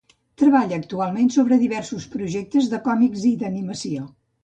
Treballa 0.41 0.79
actualment 0.83 1.29
sobre 1.35 1.61
diversos 1.65 2.09
projectes 2.17 2.73
de 2.75 2.83
còmics 2.91 3.31
i 3.35 3.39
d'animació. 3.45 4.13